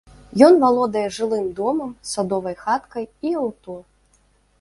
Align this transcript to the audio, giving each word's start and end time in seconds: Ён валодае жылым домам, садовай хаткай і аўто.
Ён 0.45 0.53
валодае 0.63 1.03
жылым 1.17 1.43
домам, 1.59 1.91
садовай 2.13 2.55
хаткай 2.63 3.05
і 3.33 3.35
аўто. 3.43 3.77